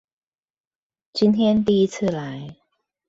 [1.13, 2.55] 今天第一次來